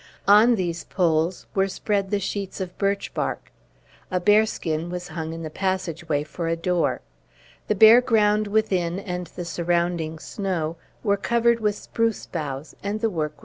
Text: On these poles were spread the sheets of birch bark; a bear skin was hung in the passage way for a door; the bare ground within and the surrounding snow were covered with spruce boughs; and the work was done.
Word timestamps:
On 0.27 0.55
these 0.55 0.83
poles 0.83 1.45
were 1.53 1.67
spread 1.67 2.09
the 2.09 2.19
sheets 2.19 2.59
of 2.59 2.75
birch 2.79 3.13
bark; 3.13 3.51
a 4.09 4.19
bear 4.19 4.47
skin 4.47 4.89
was 4.89 5.09
hung 5.09 5.31
in 5.31 5.43
the 5.43 5.51
passage 5.51 6.09
way 6.09 6.23
for 6.23 6.47
a 6.47 6.55
door; 6.55 7.01
the 7.67 7.75
bare 7.75 8.01
ground 8.01 8.47
within 8.47 8.97
and 8.97 9.27
the 9.27 9.45
surrounding 9.45 10.17
snow 10.17 10.75
were 11.03 11.17
covered 11.17 11.59
with 11.59 11.75
spruce 11.75 12.25
boughs; 12.25 12.75
and 12.81 13.01
the 13.01 13.11
work 13.11 13.33
was 13.33 13.39
done. 13.39 13.39